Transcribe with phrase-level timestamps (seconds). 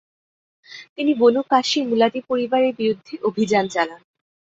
[0.95, 4.01] তিনি Banu Qasi Muladi পরিবারের বিরুদ্ধে অভিযান চালান।